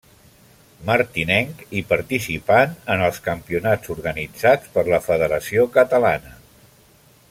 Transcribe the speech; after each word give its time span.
Martinenc, 0.85 1.61
i 1.81 1.83
participant 1.91 2.73
en 2.95 3.05
els 3.09 3.21
campionats 3.29 3.95
organitzats 3.99 4.75
per 4.79 4.89
la 4.93 5.03
Federació 5.11 5.71
Catalana. 5.81 6.39